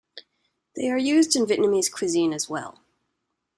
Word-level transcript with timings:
They 0.75 0.89
are 0.89 0.97
used 0.97 1.35
in 1.35 1.45
Vietnamese 1.45 1.91
cuisine 1.91 2.33
as 2.33 2.49
well. 2.49 2.81